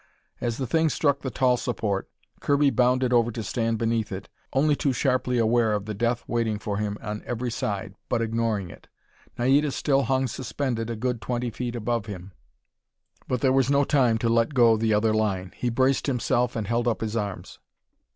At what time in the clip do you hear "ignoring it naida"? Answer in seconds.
8.19-9.69